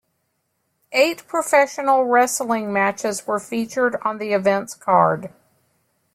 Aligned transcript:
Eight 0.93 1.27
professional 1.27 2.05
wrestling 2.07 2.73
matches 2.73 3.27
were 3.27 3.39
featured 3.39 3.97
on 4.01 4.17
the 4.17 4.33
event's 4.33 4.73
card. 4.73 5.31